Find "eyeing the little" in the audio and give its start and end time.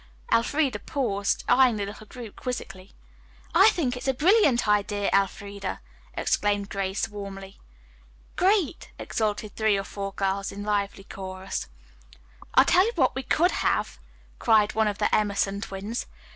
1.47-2.07